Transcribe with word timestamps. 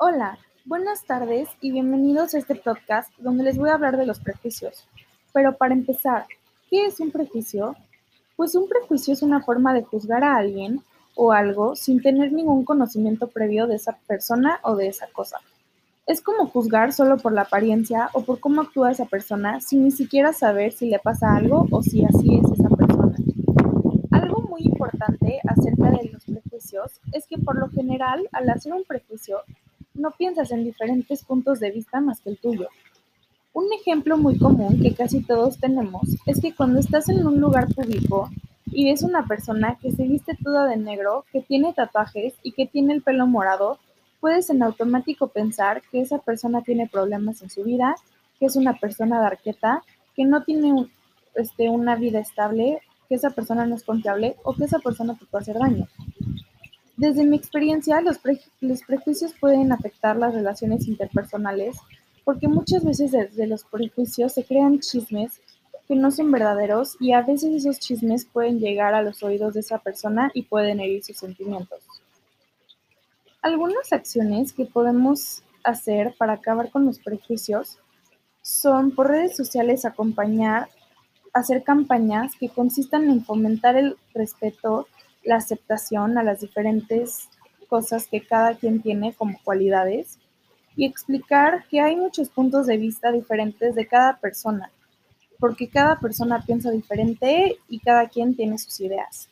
Hola, 0.00 0.38
buenas 0.64 1.02
tardes 1.06 1.48
y 1.60 1.72
bienvenidos 1.72 2.32
a 2.32 2.38
este 2.38 2.54
podcast 2.54 3.10
donde 3.18 3.42
les 3.42 3.58
voy 3.58 3.70
a 3.70 3.74
hablar 3.74 3.96
de 3.96 4.06
los 4.06 4.20
prejuicios. 4.20 4.86
Pero 5.32 5.56
para 5.56 5.74
empezar, 5.74 6.26
¿qué 6.70 6.86
es 6.86 7.00
un 7.00 7.10
prejuicio? 7.10 7.74
Pues 8.36 8.54
un 8.54 8.68
prejuicio 8.68 9.12
es 9.12 9.22
una 9.22 9.42
forma 9.42 9.74
de 9.74 9.82
juzgar 9.82 10.22
a 10.22 10.36
alguien 10.36 10.84
o 11.16 11.32
algo 11.32 11.74
sin 11.74 12.00
tener 12.00 12.30
ningún 12.30 12.64
conocimiento 12.64 13.26
previo 13.26 13.66
de 13.66 13.74
esa 13.74 13.98
persona 14.06 14.60
o 14.62 14.76
de 14.76 14.86
esa 14.86 15.08
cosa. 15.08 15.38
Es 16.06 16.22
como 16.22 16.46
juzgar 16.46 16.92
solo 16.92 17.16
por 17.16 17.32
la 17.32 17.42
apariencia 17.42 18.08
o 18.12 18.22
por 18.22 18.38
cómo 18.38 18.60
actúa 18.60 18.92
esa 18.92 19.06
persona 19.06 19.60
sin 19.60 19.82
ni 19.82 19.90
siquiera 19.90 20.32
saber 20.32 20.70
si 20.70 20.88
le 20.88 21.00
pasa 21.00 21.34
algo 21.34 21.66
o 21.72 21.82
si 21.82 22.04
así 22.04 22.36
es 22.36 22.52
esa 22.52 22.68
persona. 22.68 23.16
Algo 24.12 24.42
muy 24.42 24.62
importante 24.62 25.40
acerca 25.44 25.90
de 25.90 26.10
los 26.12 26.24
prejuicios 26.24 27.00
es 27.12 27.26
que 27.26 27.36
por 27.38 27.58
lo 27.58 27.68
general 27.70 28.28
al 28.30 28.48
hacer 28.48 28.72
un 28.72 28.84
prejuicio 28.84 29.40
no 29.98 30.12
piensas 30.12 30.50
en 30.52 30.64
diferentes 30.64 31.24
puntos 31.24 31.60
de 31.60 31.70
vista 31.70 32.00
más 32.00 32.20
que 32.20 32.30
el 32.30 32.38
tuyo. 32.38 32.68
Un 33.52 33.66
ejemplo 33.72 34.16
muy 34.16 34.38
común 34.38 34.80
que 34.80 34.94
casi 34.94 35.22
todos 35.22 35.58
tenemos 35.58 36.02
es 36.26 36.40
que 36.40 36.54
cuando 36.54 36.78
estás 36.78 37.08
en 37.08 37.26
un 37.26 37.40
lugar 37.40 37.66
público 37.74 38.30
y 38.66 38.84
ves 38.84 39.02
una 39.02 39.26
persona 39.26 39.78
que 39.80 39.90
se 39.90 40.04
viste 40.04 40.36
toda 40.42 40.66
de 40.66 40.76
negro, 40.76 41.24
que 41.32 41.40
tiene 41.40 41.72
tatuajes 41.72 42.34
y 42.42 42.52
que 42.52 42.66
tiene 42.66 42.94
el 42.94 43.02
pelo 43.02 43.26
morado, 43.26 43.78
puedes 44.20 44.50
en 44.50 44.62
automático 44.62 45.28
pensar 45.28 45.82
que 45.90 46.00
esa 46.00 46.18
persona 46.18 46.62
tiene 46.62 46.88
problemas 46.88 47.42
en 47.42 47.50
su 47.50 47.64
vida, 47.64 47.96
que 48.38 48.46
es 48.46 48.56
una 48.56 48.74
persona 48.74 49.20
de 49.20 49.26
arqueta, 49.26 49.82
que 50.14 50.24
no 50.24 50.44
tiene 50.44 50.88
este, 51.34 51.68
una 51.70 51.96
vida 51.96 52.20
estable, 52.20 52.80
que 53.08 53.14
esa 53.14 53.30
persona 53.30 53.66
no 53.66 53.74
es 53.76 53.84
confiable 53.84 54.36
o 54.44 54.54
que 54.54 54.64
esa 54.64 54.78
persona 54.78 55.16
te 55.18 55.24
puede 55.26 55.42
hacer 55.42 55.58
daño. 55.58 55.88
Desde 56.98 57.24
mi 57.24 57.36
experiencia, 57.36 58.00
los, 58.00 58.18
prejuicios 58.18 59.32
pueden 59.40 59.70
afectar 59.70 60.16
las 60.16 60.34
relaciones 60.34 60.88
interpersonales 60.88 61.76
porque 62.24 62.48
muchas 62.48 62.84
veces 62.84 63.12
desde 63.12 63.46
los 63.46 63.62
prejuicios 63.62 64.32
se 64.32 64.44
crean 64.44 64.80
chismes 64.80 65.40
que 65.86 65.94
no 65.94 66.10
son 66.10 66.32
verdaderos 66.32 66.96
y 66.98 67.12
a 67.12 67.22
veces 67.22 67.54
esos 67.54 67.78
chismes 67.78 68.26
pueden 68.26 68.58
llegar 68.58 68.94
a 68.94 69.02
los 69.02 69.22
oídos 69.22 69.54
de 69.54 69.60
esa 69.60 69.78
persona 69.78 70.32
y 70.34 70.42
pueden 70.42 70.80
herir 70.80 71.04
sus 71.04 71.18
sentimientos. 71.18 71.78
Algunas 73.42 73.92
acciones 73.92 74.52
que 74.52 74.66
podemos 74.66 75.44
hacer 75.62 76.16
para 76.18 76.32
acabar 76.32 76.68
con 76.72 76.84
los 76.84 76.98
prejuicios 76.98 77.78
son 78.42 78.90
por 78.90 79.06
redes 79.06 79.36
sociales 79.36 79.84
acompañar, 79.84 80.68
hacer 81.32 81.62
campañas 81.62 82.32
que 82.40 82.48
consistan 82.48 83.08
en 83.08 83.24
fomentar 83.24 83.76
el 83.76 83.96
respeto 84.14 84.88
la 85.24 85.36
aceptación 85.36 86.18
a 86.18 86.22
las 86.22 86.40
diferentes 86.40 87.28
cosas 87.68 88.06
que 88.06 88.26
cada 88.26 88.54
quien 88.54 88.80
tiene 88.80 89.12
como 89.12 89.38
cualidades 89.44 90.18
y 90.76 90.84
explicar 90.84 91.64
que 91.68 91.80
hay 91.80 91.96
muchos 91.96 92.28
puntos 92.28 92.66
de 92.66 92.76
vista 92.76 93.10
diferentes 93.12 93.74
de 93.74 93.86
cada 93.86 94.16
persona, 94.18 94.70
porque 95.38 95.68
cada 95.68 95.98
persona 95.98 96.42
piensa 96.44 96.70
diferente 96.70 97.58
y 97.68 97.80
cada 97.80 98.08
quien 98.08 98.34
tiene 98.34 98.58
sus 98.58 98.80
ideas. 98.80 99.28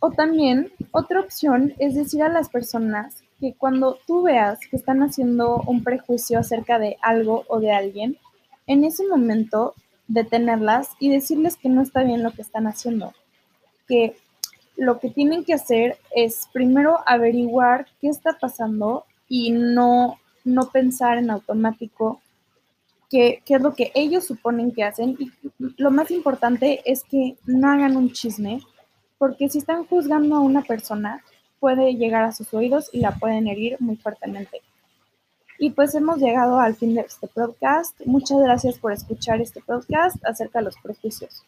O 0.00 0.10
también, 0.10 0.72
otra 0.92 1.20
opción 1.20 1.74
es 1.78 1.94
decir 1.94 2.22
a 2.22 2.28
las 2.28 2.48
personas 2.48 3.22
que 3.40 3.54
cuando 3.54 3.98
tú 4.06 4.22
veas 4.22 4.58
que 4.68 4.76
están 4.76 5.02
haciendo 5.02 5.62
un 5.66 5.82
prejuicio 5.82 6.38
acerca 6.38 6.78
de 6.78 6.96
algo 7.00 7.44
o 7.48 7.60
de 7.60 7.72
alguien, 7.72 8.16
en 8.66 8.84
ese 8.84 9.06
momento 9.06 9.74
detenerlas 10.08 10.90
y 10.98 11.10
decirles 11.10 11.56
que 11.56 11.68
no 11.68 11.82
está 11.82 12.02
bien 12.02 12.22
lo 12.22 12.32
que 12.32 12.42
están 12.42 12.66
haciendo, 12.66 13.12
que 13.88 14.16
lo 14.76 15.00
que 15.00 15.10
tienen 15.10 15.44
que 15.44 15.54
hacer 15.54 15.98
es 16.14 16.48
primero 16.52 16.98
averiguar 17.06 17.86
qué 18.00 18.08
está 18.08 18.38
pasando 18.38 19.04
y 19.28 19.50
no, 19.50 20.18
no 20.44 20.70
pensar 20.70 21.18
en 21.18 21.30
automático 21.30 22.20
qué, 23.10 23.42
qué 23.44 23.54
es 23.54 23.60
lo 23.60 23.74
que 23.74 23.90
ellos 23.94 24.24
suponen 24.24 24.72
que 24.72 24.84
hacen. 24.84 25.16
Y 25.18 25.32
lo 25.76 25.90
más 25.90 26.10
importante 26.10 26.80
es 26.84 27.02
que 27.02 27.36
no 27.44 27.70
hagan 27.70 27.96
un 27.96 28.12
chisme, 28.12 28.60
porque 29.18 29.48
si 29.48 29.58
están 29.58 29.84
juzgando 29.84 30.36
a 30.36 30.40
una 30.40 30.62
persona, 30.62 31.24
puede 31.58 31.94
llegar 31.94 32.24
a 32.24 32.32
sus 32.32 32.54
oídos 32.54 32.88
y 32.92 33.00
la 33.00 33.16
pueden 33.16 33.48
herir 33.48 33.76
muy 33.80 33.96
fuertemente. 33.96 34.62
Y 35.58 35.70
pues 35.70 35.92
hemos 35.96 36.18
llegado 36.18 36.60
al 36.60 36.76
fin 36.76 36.94
de 36.94 37.00
este 37.00 37.26
podcast. 37.26 38.00
Muchas 38.04 38.38
gracias 38.38 38.78
por 38.78 38.92
escuchar 38.92 39.40
este 39.40 39.60
podcast 39.60 40.24
acerca 40.24 40.60
de 40.60 40.66
los 40.66 40.76
prejuicios. 40.80 41.42